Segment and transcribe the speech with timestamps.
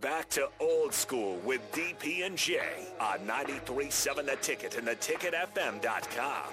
[0.00, 2.60] Back to old school with DP and J
[3.00, 6.44] on 93.7 The Ticket and theticketfm.com.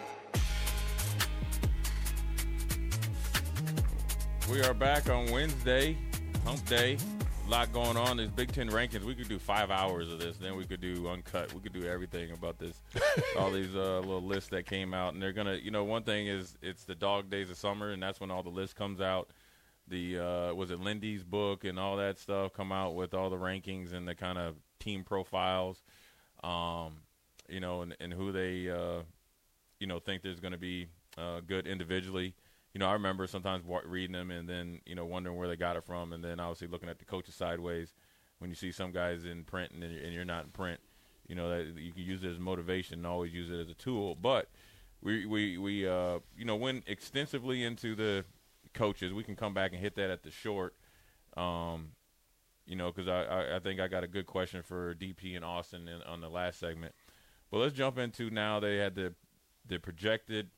[4.49, 5.95] We are back on Wednesday,
[6.43, 6.97] hump day.
[7.45, 8.17] A lot going on.
[8.17, 9.03] There's Big Ten rankings.
[9.03, 10.37] We could do five hours of this.
[10.37, 11.53] Then we could do uncut.
[11.53, 12.81] We could do everything about this.
[13.37, 15.55] all these uh, little lists that came out, and they're gonna.
[15.55, 18.41] You know, one thing is it's the dog days of summer, and that's when all
[18.41, 19.29] the list comes out.
[19.87, 23.37] The uh, was it Lindy's book and all that stuff come out with all the
[23.37, 25.83] rankings and the kind of team profiles,
[26.43, 27.01] um,
[27.47, 29.03] you know, and, and who they, uh,
[29.79, 30.87] you know, think there's going to be
[31.17, 32.33] uh, good individually
[32.75, 35.77] you know, I remember sometimes reading them and then, you know, wondering where they got
[35.77, 37.93] it from, and then obviously looking at the coaches sideways
[38.39, 40.81] when you see some guys in print and, and you're not in print.
[41.25, 43.73] You know, that you can use it as motivation and always use it as a
[43.73, 44.15] tool.
[44.15, 44.49] But
[45.01, 48.25] we we we uh, you know went extensively into the
[48.75, 49.13] coaches.
[49.13, 50.75] We can come back and hit that at the short.
[51.35, 51.91] Um,
[52.65, 55.43] you know, because I, I, I think I got a good question for DP and
[55.43, 56.93] Austin in, on the last segment.
[57.51, 58.59] But let's jump into now.
[58.59, 59.13] They had the
[59.67, 60.49] the projected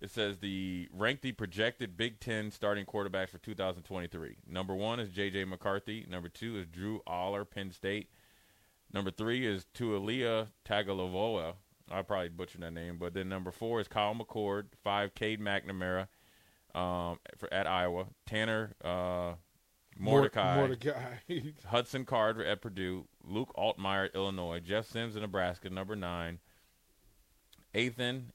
[0.00, 4.36] it says the rank the projected Big Ten starting quarterbacks for 2023.
[4.46, 5.44] Number one is J.J.
[5.44, 6.06] McCarthy.
[6.08, 8.10] Number two is Drew Allar, Penn State.
[8.92, 11.54] Number three is Taulia Tagovailoa.
[11.90, 14.66] I probably butchered that name, but then number four is Kyle McCord.
[14.82, 16.08] Five, Cade McNamara
[16.74, 18.06] um, for, at Iowa.
[18.26, 19.34] Tanner uh,
[19.98, 20.56] Mordecai.
[20.56, 21.16] Mordecai.
[21.66, 23.06] Hudson Card at Purdue.
[23.24, 24.60] Luke Altmyer at Illinois.
[24.60, 26.38] Jeff Sims at Nebraska, number nine.
[27.74, 28.32] Ethan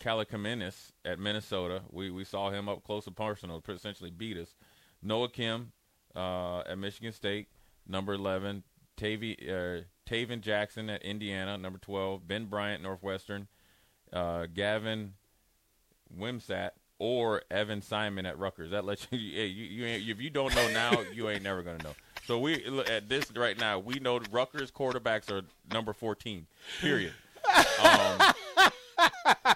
[0.00, 1.82] Kaliakmanis at Minnesota.
[1.90, 4.54] We we saw him up close and personal, essentially beat us.
[5.02, 5.72] Noah Kim
[6.14, 7.48] uh, at Michigan State,
[7.86, 8.64] number 11.
[8.96, 12.26] Tavy, uh, Tayven Jackson at Indiana, number 12.
[12.26, 13.48] Ben Bryant, Northwestern.
[14.12, 15.14] Uh, Gavin
[16.18, 18.70] Wimsatt or Evan Simon at Rutgers.
[18.70, 21.82] That lets you, hey, you, you if you don't know now, you ain't never gonna
[21.82, 21.94] know.
[22.26, 26.46] So we at this right now, we know Rutgers quarterbacks are number 14.
[26.80, 27.12] Period.
[27.82, 28.20] Um,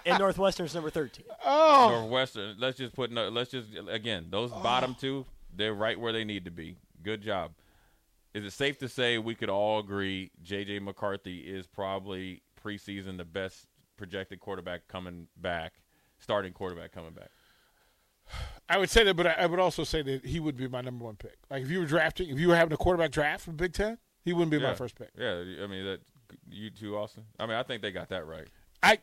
[0.06, 1.26] and Northwestern's number 13.
[1.44, 2.56] Oh, Northwestern.
[2.58, 3.12] Let's just put.
[3.12, 5.24] no- Let's just again those bottom two.
[5.56, 6.76] They're right where they need to be.
[7.04, 7.52] Good job.
[8.32, 10.80] Is it safe to say we could all agree J.J.
[10.80, 13.66] McCarthy is probably preseason the best
[13.96, 15.74] projected quarterback coming back,
[16.24, 17.28] starting quarterback coming back?
[18.68, 20.80] I would say that, but I, I would also say that he would be my
[20.80, 21.36] number one pick.
[21.50, 23.98] Like if you were drafting, if you were having a quarterback draft from Big Ten,
[24.24, 24.70] he wouldn't be Yeah.
[24.70, 25.10] my first pick.
[25.18, 26.00] Yeah, I mean that.
[26.50, 27.24] You too, Austin.
[27.38, 28.48] I mean, I think they got that right.
[28.82, 28.98] I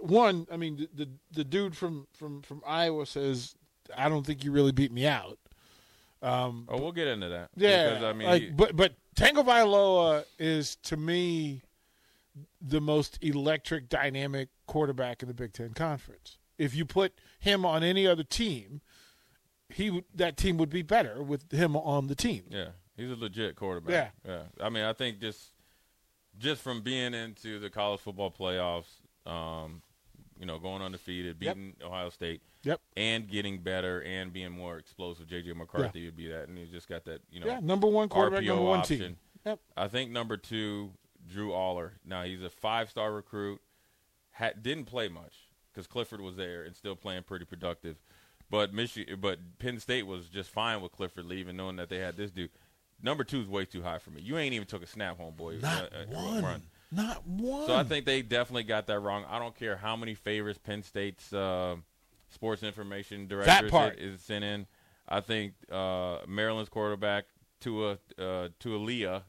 [0.00, 3.56] one, I mean, the, the the dude from from from Iowa says,
[3.96, 5.38] I don't think you really beat me out.
[6.22, 7.50] Um, Oh, we'll get into that.
[7.56, 11.62] yeah, because, I mean, like, he- but but Tagovailoa is to me
[12.60, 16.38] the most electric, dynamic quarterback in the Big Ten Conference.
[16.60, 18.82] If you put him on any other team,
[19.70, 22.44] he would that team would be better with him on the team.
[22.50, 24.12] Yeah, he's a legit quarterback.
[24.24, 24.42] Yeah, yeah.
[24.64, 25.54] I mean, I think just
[26.38, 29.00] just from being into the college football playoffs,
[29.30, 29.82] um,
[30.38, 31.54] you know, going undefeated, Yep.
[31.56, 32.80] beating Ohio State, Yep.
[32.96, 35.26] and getting better and being more explosive.
[35.28, 38.08] JJ McCarthy would be that, and he just got that, you know, Yeah, number one
[38.08, 38.98] quarterback, RPO number one option.
[38.98, 39.16] team.
[39.46, 39.60] Yep.
[39.76, 40.92] I think number two,
[41.26, 41.92] Drew Allar.
[42.04, 43.60] Now he's a five-star recruit.
[44.32, 47.96] Ha- didn't play much because Clifford was there and still playing pretty productive.
[48.50, 52.16] But Michigan, but Penn State was just fine with Clifford leaving, knowing that they had
[52.16, 52.50] this dude.
[53.02, 54.20] Number two is way too high for me.
[54.20, 55.62] You ain't even took a snap, homeboy.
[55.62, 56.42] Not Uh, uh, one.
[56.44, 56.62] run.
[56.92, 57.66] Not one.
[57.66, 59.24] So I think they definitely got that wrong.
[59.28, 61.76] I don't care how many favors Penn State's uh,
[62.28, 63.98] sports information director part.
[63.98, 64.66] is sent in.
[65.08, 67.24] I think uh, Maryland's quarterback
[67.60, 69.24] Tua uh, Tua Leah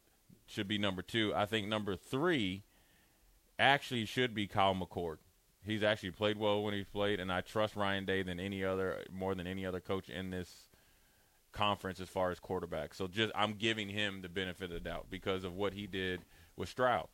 [0.47, 1.31] should be number two.
[1.35, 2.63] I think number three
[3.59, 5.17] actually should be Kyle McCord.
[5.65, 9.03] He's actually played well when he's played, and I trust Ryan Day than any other
[9.11, 10.69] more than any other coach in this
[11.51, 12.93] conference as far as quarterback.
[12.93, 16.21] So just I'm giving him the benefit of the doubt because of what he did
[16.55, 17.07] with Stroud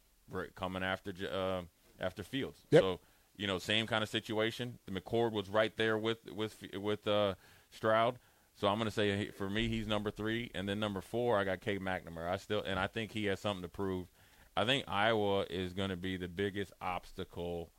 [0.55, 1.61] coming after uh,
[2.03, 2.59] after Fields.
[2.71, 2.81] Yep.
[2.81, 2.99] So
[3.35, 4.79] you know, same kind of situation.
[4.85, 7.35] The McCord was right there with with with uh,
[7.71, 8.19] Stroud.
[8.55, 11.43] So I'm going to say for me, he's number three, and then number four, I
[11.43, 12.31] got Cade McNamara.
[12.31, 14.07] I still, and I think he has something to prove.
[14.55, 17.69] I think Iowa is going to be the biggest obstacle,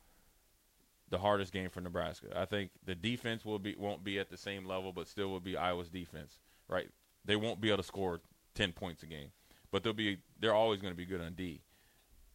[1.09, 2.27] the hardest game for Nebraska.
[2.35, 5.39] I think the defense will be won't be at the same level, but still will
[5.39, 6.39] be Iowa's defense.
[6.67, 6.89] Right?
[7.25, 8.21] They won't be able to score
[8.55, 9.31] ten points a game.
[9.71, 11.61] but they'll be they're always going to be good on D.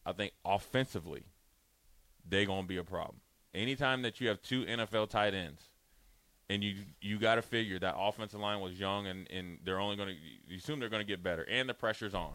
[0.06, 1.25] I think offensively,
[2.29, 3.21] they're going to be a problem.
[3.55, 5.71] Anytime that you have two NFL tight ends,
[6.50, 9.97] and you you got to figure that offensive line was young and, and they're only
[9.97, 10.15] going to
[10.47, 12.32] you assume they're going to get better and the pressure's on.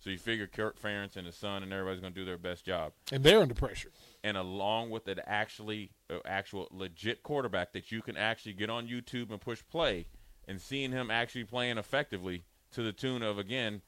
[0.00, 2.64] So you figure Kirk Ferentz and his son and everybody's going to do their best
[2.64, 2.92] job.
[3.10, 3.90] And they're under pressure.
[4.22, 8.86] And along with an actually uh, actual legit quarterback that you can actually get on
[8.86, 10.06] YouTube and push play
[10.46, 13.82] and seeing him actually playing effectively to the tune of again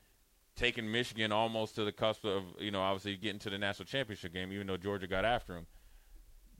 [0.56, 4.32] taking Michigan almost to the cusp of you know obviously getting to the national championship
[4.32, 5.66] game even though Georgia got after him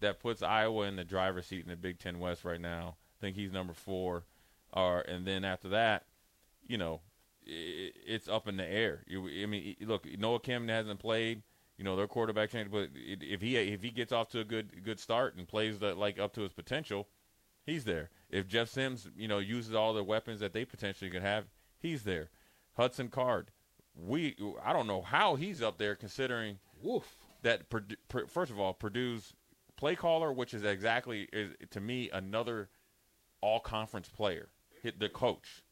[0.00, 2.96] that puts Iowa in the driver's seat in the Big Ten West right now.
[3.18, 4.24] I think he's number four,
[4.72, 6.06] or and then after that,
[6.66, 7.00] you know,
[7.46, 9.02] it, it's up in the air.
[9.06, 11.42] You, I mean, look, Noah Kim hasn't played.
[11.76, 14.84] You know, their quarterback changed, but if he if he gets off to a good
[14.84, 17.08] good start and plays the, like up to his potential,
[17.64, 18.10] he's there.
[18.28, 21.46] If Jeff Sims, you know, uses all the weapons that they potentially could have,
[21.78, 22.28] he's there.
[22.76, 23.50] Hudson Card,
[23.96, 27.16] we I don't know how he's up there considering Woof.
[27.42, 27.62] that
[28.28, 29.32] first of all Purdue's
[29.76, 32.68] play caller, which is exactly is, to me another
[33.40, 34.50] all conference player.
[34.82, 35.62] Hit the coach.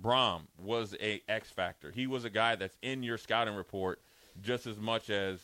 [0.00, 1.90] Brohm was a X factor.
[1.90, 4.00] He was a guy that's in your scouting report
[4.40, 5.40] just as much as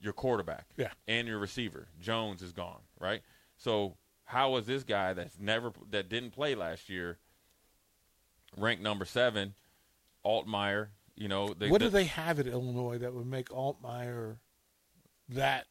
[0.00, 0.90] your quarterback yeah.
[1.08, 1.88] and your receiver.
[2.00, 3.22] Jones is gone, right?
[3.56, 7.18] So how was this guy that's never that didn't play last year
[8.56, 9.54] ranked number seven,
[10.24, 10.88] Altmyer?
[11.14, 14.36] You know, they, what do they have at Illinois that would make Altmyer
[15.30, 15.66] that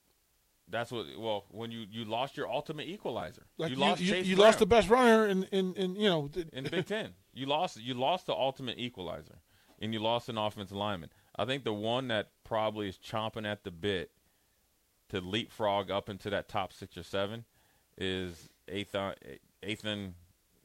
[0.70, 1.06] that's what.
[1.18, 4.60] Well, when you you lost your ultimate equalizer, like you, you, lost you, you lost
[4.60, 7.12] the best runner in in, in you know in the Big Ten.
[7.34, 9.40] You lost you lost the ultimate equalizer,
[9.80, 11.10] and you lost an offensive lineman.
[11.36, 14.12] I think the one that probably is chomping at the bit
[15.10, 17.46] to leapfrog up into that top six or seven
[17.98, 19.14] is Ethan,
[19.66, 20.16] Ethan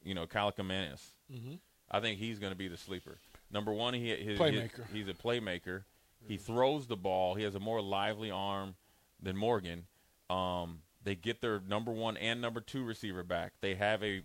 [0.03, 1.01] you know, Kaliakmanis.
[1.31, 1.55] Mm-hmm.
[1.91, 3.17] I think he's going to be the sleeper.
[3.51, 4.87] Number one, he his, playmaker.
[4.87, 5.83] His, he's a playmaker.
[6.27, 7.35] He throws the ball.
[7.35, 8.75] He has a more lively arm
[9.21, 9.85] than Morgan.
[10.29, 13.53] Um, they get their number one and number two receiver back.
[13.61, 14.21] They have a,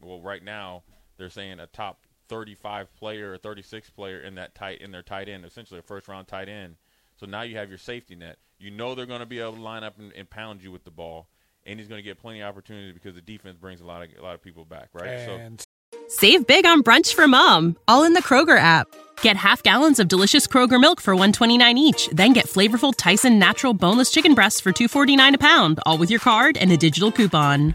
[0.00, 0.82] well, right now
[1.16, 5.28] they're saying a top 35 player or 36 player in that tight in their tight
[5.28, 6.76] end, essentially a first round tight end.
[7.16, 8.38] So now you have your safety net.
[8.58, 10.84] You know they're going to be able to line up and, and pound you with
[10.84, 11.28] the ball,
[11.64, 14.08] and he's going to get plenty of opportunity because the defense brings a lot of
[14.18, 15.08] a lot of people back, right?
[15.08, 15.66] And so
[16.08, 18.86] Save big on brunch for mom, all in the Kroger app.
[19.22, 23.74] Get half gallons of delicious Kroger milk for 129 each, then get flavorful Tyson natural
[23.74, 27.74] boneless chicken breasts for 249 a pound, all with your card and a digital coupon.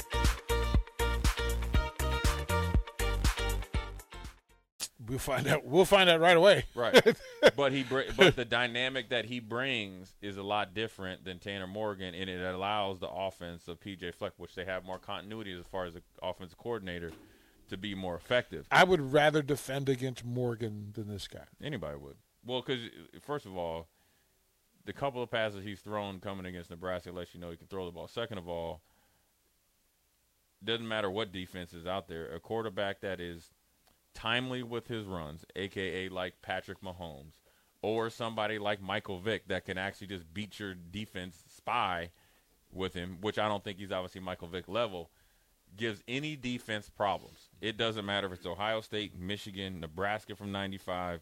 [5.11, 5.65] We'll find out.
[5.65, 6.63] We'll find out right away.
[6.73, 7.17] Right.
[7.57, 7.83] but he,
[8.15, 12.41] but the dynamic that he brings is a lot different than Tanner Morgan, and it
[12.41, 16.01] allows the offense of PJ Fleck, which they have more continuity as far as the
[16.23, 17.11] offensive coordinator,
[17.67, 18.65] to be more effective.
[18.71, 21.43] I would rather defend against Morgan than this guy.
[21.61, 22.15] Anybody would.
[22.45, 22.79] Well, because
[23.19, 23.89] first of all,
[24.85, 27.85] the couple of passes he's thrown coming against Nebraska lets you know he can throw
[27.85, 28.07] the ball.
[28.07, 28.79] Second of all,
[30.63, 33.51] doesn't matter what defense is out there, a quarterback that is
[34.13, 37.33] timely with his runs, aka like Patrick Mahomes,
[37.81, 42.11] or somebody like Michael Vick that can actually just beat your defense spy
[42.71, 45.09] with him, which I don't think he's obviously Michael Vick level,
[45.75, 47.49] gives any defense problems.
[47.61, 51.21] It doesn't matter if it's Ohio State, Michigan, Nebraska from 95,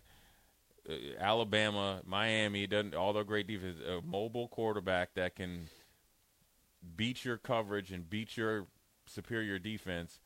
[0.89, 5.69] uh, Alabama, Miami, doesn't all the great defense, a mobile quarterback that can
[6.95, 8.67] beat your coverage and beat your
[9.05, 10.19] superior defense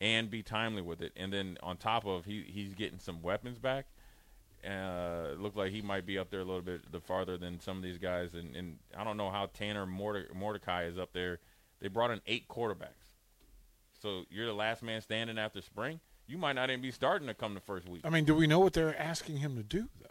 [0.00, 1.12] and be timely with it.
[1.16, 3.86] And then on top of he he's getting some weapons back.
[4.66, 7.78] Uh, look like he might be up there a little bit the farther than some
[7.78, 8.34] of these guys.
[8.34, 11.38] And, and I don't know how Tanner Morde- Mordecai is up there.
[11.80, 13.16] They brought in eight quarterbacks.
[14.02, 16.00] So you're the last man standing after spring.
[16.26, 18.02] You might not even be starting to come the first week.
[18.04, 20.06] I mean, do we know what they're asking him to do though?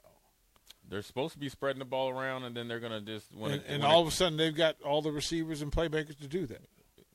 [0.90, 3.52] They're supposed to be spreading the ball around, and then they're going to just when
[3.52, 6.18] and, it, and all it, of a sudden they've got all the receivers and playmakers
[6.20, 6.64] to do that.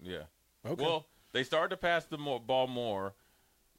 [0.01, 0.23] Yeah.
[0.65, 0.85] Okay.
[0.85, 3.13] Well, they started to pass the more, ball more.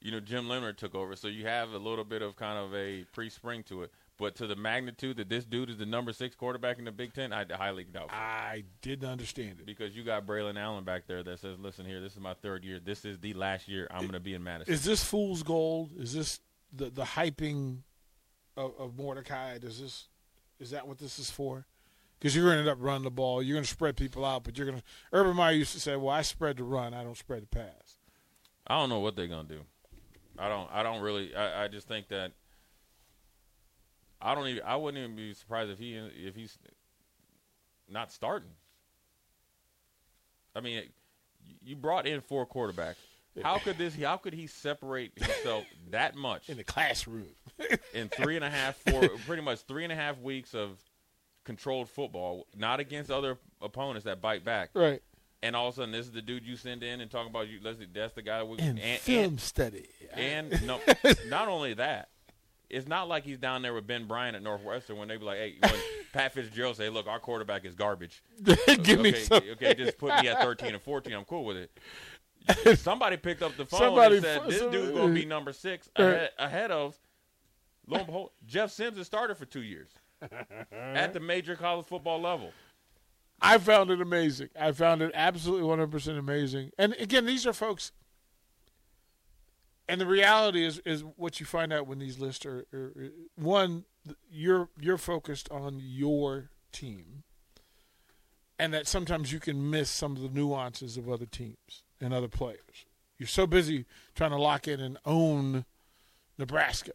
[0.01, 2.75] You know, Jim Leonhard took over, so you have a little bit of kind of
[2.75, 3.91] a pre-spring to it.
[4.17, 7.13] But to the magnitude that this dude is the number six quarterback in the Big
[7.13, 8.11] Ten, I highly doubt.
[8.11, 11.99] I didn't understand it because you got Braelon Allen back there that says, "Listen here,
[11.99, 12.79] this is my third year.
[12.79, 15.91] This is the last year I'm going to be in Madison." Is this fool's gold?
[15.97, 16.39] Is this
[16.71, 17.79] the the hyping
[18.55, 19.57] of, of Mordecai?
[19.57, 20.07] Does this
[20.59, 21.65] is that what this is for?
[22.19, 23.41] Because you're going to end up running the ball.
[23.41, 24.83] You're going to spread people out, but you're going to.
[25.13, 27.97] Urban Meyer used to say, "Well, I spread the run, I don't spread the pass."
[28.67, 29.61] I don't know what they're going to do.
[30.37, 30.69] I don't.
[30.71, 31.35] I don't really.
[31.35, 32.31] I, I just think that
[34.21, 34.63] I don't even.
[34.65, 36.57] I wouldn't even be surprised if he if he's
[37.89, 38.49] not starting.
[40.55, 40.83] I mean,
[41.63, 42.95] you brought in four quarterbacks.
[43.43, 43.95] How could this?
[43.95, 47.27] How could he separate himself that much in the classroom.
[47.93, 50.79] in three and a half, four, pretty much three and a half weeks of
[51.45, 55.01] controlled football, not against other opponents that bite back, right.
[55.41, 57.47] and all of a sudden this is the dude you send in and talk about
[57.47, 57.59] you.
[57.63, 59.85] Let's that's the guy we And, and, film and, study.
[60.13, 60.79] and no,
[61.27, 62.09] not only that,
[62.69, 65.37] it's not like he's down there with Ben Bryant at Northwestern when they be like,
[65.37, 65.73] hey, when
[66.13, 68.23] Pat Fitzgerald say, look, our quarterback is garbage.
[68.81, 69.43] Give me okay, some.
[69.51, 71.13] okay, just put me at 13 and 14.
[71.13, 72.79] I'm cool with it.
[72.79, 75.53] Somebody picked up the phone Somebody and said, this some- dude's going to be number
[75.53, 76.95] six ahead, ahead of,
[77.87, 79.89] lo and behold, Jeff Sims has started for two years
[80.71, 82.51] at the major college football level.
[83.41, 84.49] I found it amazing.
[84.59, 86.71] I found it absolutely 100% amazing.
[86.77, 87.91] And again, these are folks.
[89.87, 93.85] And the reality is, is what you find out when these lists are, are one,
[94.31, 97.23] you're you're focused on your team,
[98.57, 102.27] and that sometimes you can miss some of the nuances of other teams and other
[102.27, 102.85] players.
[103.19, 105.65] You're so busy trying to lock in and own
[106.37, 106.93] Nebraska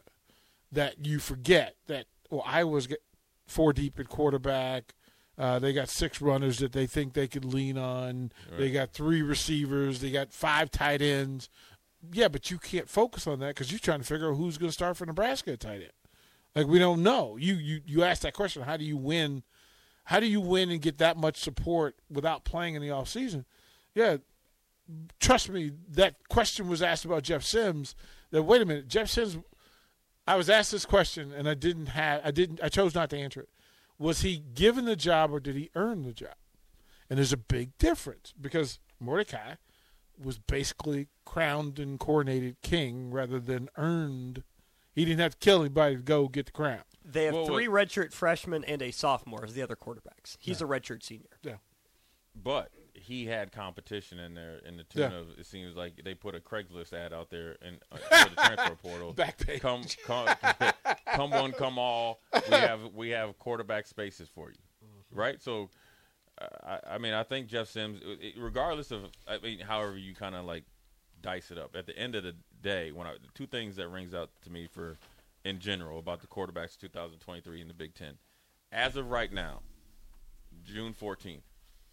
[0.73, 3.03] that you forget that well, Iowa's get
[3.50, 4.95] four deep at quarterback.
[5.38, 8.30] Uh, they got six runners that they think they could lean on.
[8.59, 10.00] They got three receivers.
[10.00, 11.49] They got five tight ends.
[12.12, 14.69] Yeah, but you can't focus on that because you're trying to figure out who's going
[14.69, 15.92] to start for Nebraska at tight end.
[16.54, 17.37] Like we don't know.
[17.37, 18.62] You you you asked that question.
[18.62, 19.42] How do you win?
[20.04, 23.45] How do you win and get that much support without playing in the off season?
[23.95, 24.16] Yeah,
[25.21, 25.73] trust me.
[25.88, 27.95] That question was asked about Jeff Sims.
[28.30, 29.38] That wait a minute, Jeff Sims.
[30.31, 32.21] I was asked this question and I didn't have.
[32.25, 32.61] I didn't.
[32.63, 33.49] I chose not to answer it.
[33.99, 36.37] Was he given the job or did he earn the job?
[37.09, 39.55] And there's a big difference because Mordecai
[40.17, 44.45] was basically crowned and coronated king rather than earned.
[44.95, 46.83] He didn't have to kill anybody to go get the crown.
[47.05, 50.37] They have Well, three redshirt freshmen and a sophomore as the other quarterbacks.
[50.39, 51.39] He's a redshirt senior.
[51.43, 51.57] Yeah.
[52.41, 55.19] But he had competition in there in the tune Yeah.
[55.19, 58.37] of it seems like they put a Craigslist ad out there and uh, for the
[58.45, 59.13] transfer portal.
[59.13, 59.61] Back page.
[59.61, 60.29] Come come
[61.15, 62.21] come one, come all.
[62.33, 65.19] We have we have quarterback spaces for you, Mm-hmm.
[65.19, 65.43] right?
[65.43, 65.69] So,
[66.41, 70.15] uh, I, I mean, I think Jeff Sims, it- regardless of I mean, however you
[70.15, 70.65] kind of like
[71.23, 71.77] dice it up.
[71.77, 74.67] At the end of the day, when I, two things that rings out to me
[74.67, 74.97] for
[75.45, 78.15] in general about the quarterbacks 2023 in the Big Ten,
[78.73, 79.61] as of right now,
[80.65, 81.43] June 14th,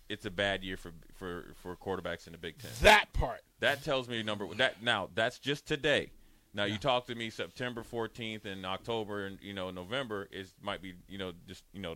[0.09, 2.71] it's a bad year for for for quarterbacks in the Big Ten.
[2.81, 3.41] That part.
[3.59, 6.11] That tells me number that now that's just today.
[6.53, 10.81] Now you talk to me September 14th and October and you know November is might
[10.81, 11.95] be you know just you know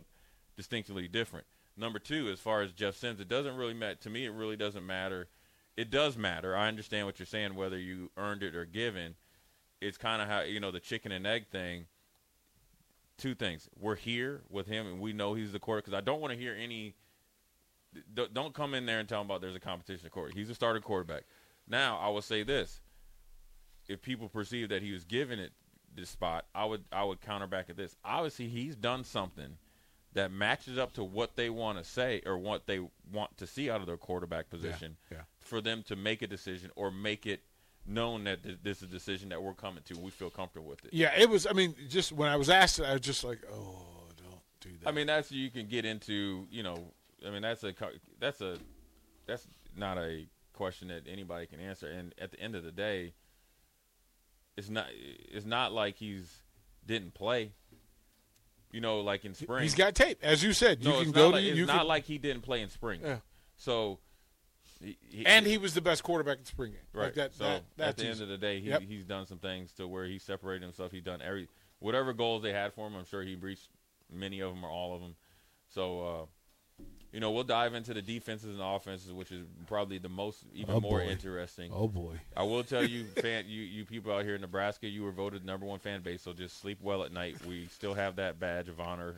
[0.55, 1.45] distinctly different.
[1.77, 4.25] Number two, as far as Jeff Sims, it doesn't really matter to me.
[4.25, 5.29] It really doesn't matter.
[5.77, 6.55] It does matter.
[6.55, 9.15] I understand what you're saying, whether you earned it or given.
[9.79, 11.85] It's kind of how you know the chicken and egg thing.
[13.17, 15.85] Two things: we're here with him, and we know he's the quarterback.
[15.85, 16.93] Because I don't want to hear any
[18.13, 20.37] don't- don't come in there and tell him about there's a competition at quarterback.
[20.37, 21.23] He's a starting quarterback.
[21.67, 22.81] Now, I will say this:
[23.87, 25.51] if people perceive that he was given it
[25.93, 27.95] this spot, I would I would counter back at this.
[28.03, 29.57] Obviously, he's done something
[30.13, 32.79] that matches up to what they want to say or what they
[33.11, 35.19] want to see out of their quarterback position yeah.
[35.39, 37.41] for them to make a decision or make it
[37.85, 39.97] known that th- this is a decision that we're coming to.
[39.97, 40.93] We feel comfortable with it.
[40.93, 41.47] Yeah, it was.
[41.47, 43.85] I mean, just when I was asked, I was just like, "Oh,
[44.17, 46.47] don't do that." I mean, that's you can get into.
[46.51, 46.93] You know,
[47.25, 47.73] I mean, that's a
[48.19, 48.57] that's a
[49.27, 51.87] that's not a question that anybody can answer.
[51.87, 53.13] And at the end of the day,
[54.57, 56.41] it's not it's not like he's
[56.85, 57.51] didn't play.
[58.71, 59.63] You know, like in spring.
[59.63, 60.81] he's got tape, as you said.
[60.81, 62.41] You no, can it's go not to like, it's you not can- like he didn't
[62.43, 63.01] play in spring.
[63.03, 63.17] Yeah.
[63.57, 63.99] So,
[64.81, 66.79] he, he- and he was the best quarterback in spring game.
[66.93, 67.03] Right.
[67.07, 68.81] Like that, so that, at the end of the day, he, Yep.
[68.83, 70.93] he's done some things to where he separated himself.
[70.93, 71.49] He's done every
[71.79, 72.95] whatever goals they had for him.
[72.95, 73.67] I'm sure he reached
[74.09, 75.15] many of them or all of them.
[75.67, 76.25] So, uh,
[77.11, 80.75] you know, we'll dive into the defenses and offenses, which is probably the most even
[80.75, 81.69] Oh, more interesting.
[81.73, 85.03] oh boy, I will tell you, fan, you you people out here in Nebraska, you
[85.03, 86.21] were voted number one fan base.
[86.21, 87.35] So just sleep well at night.
[87.45, 89.15] We still have that badge of honor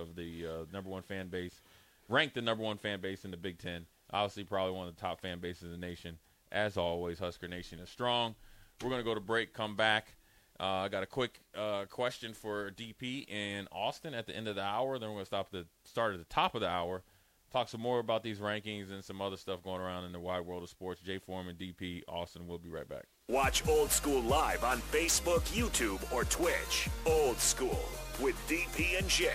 [0.00, 1.60] of the uh, number one fan base,
[2.08, 3.86] ranked the number one fan base in the Big Ten.
[4.12, 6.18] Obviously, probably one of the top fan bases in the nation.
[6.50, 8.34] As always, Husker Nation is strong.
[8.82, 9.52] We're gonna go to break.
[9.54, 10.14] Come back.
[10.60, 14.56] Uh, I got a quick uh, question for DP in Austin at the end of
[14.56, 14.98] the hour.
[14.98, 17.02] Then we're gonna stop at the start at the top of the hour
[17.50, 20.40] talk some more about these rankings and some other stuff going around in the wide
[20.40, 21.00] world of sports.
[21.00, 22.46] Jay Foreman, DP, Austin.
[22.46, 23.04] We'll be right back.
[23.28, 26.88] Watch Old School live on Facebook, YouTube, or Twitch.
[27.06, 27.80] Old School
[28.20, 29.30] with DP and J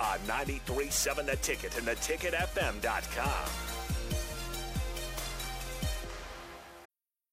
[0.00, 3.67] on 93.7 The Ticket and theticketfm.com.